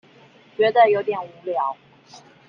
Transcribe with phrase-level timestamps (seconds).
[0.57, 1.77] 覺得有點無聊